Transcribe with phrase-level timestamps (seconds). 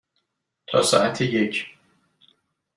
[0.67, 1.65] تا ساعت یک.